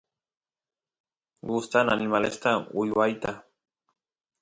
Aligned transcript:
gustan 1.51 1.85
animalesta 1.97 2.51
uywata 2.81 3.31